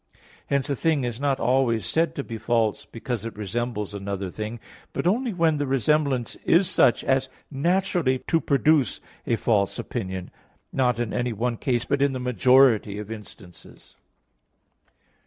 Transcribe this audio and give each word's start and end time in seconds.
Hence 0.47 0.67
a 0.67 0.75
thing 0.75 1.03
is 1.03 1.19
not 1.19 1.39
always 1.39 1.85
said 1.85 2.15
to 2.15 2.23
be 2.23 2.39
false, 2.39 2.85
because 2.87 3.23
it 3.23 3.35
resembles 3.37 3.93
another 3.93 4.31
thing; 4.31 4.59
but 4.93 5.05
only 5.05 5.31
when 5.31 5.57
the 5.57 5.67
resemblance 5.67 6.33
is 6.37 6.67
such 6.67 7.03
as 7.03 7.29
naturally 7.51 8.17
to 8.17 8.41
produce 8.41 8.99
a 9.27 9.35
false 9.35 9.77
opinion, 9.77 10.31
not 10.73 10.97
in 10.99 11.13
any 11.13 11.33
one 11.33 11.55
case, 11.55 11.85
but 11.85 12.01
in 12.01 12.13
the 12.13 12.19
majority 12.19 12.97
of 12.97 13.11
instances. 13.11 13.95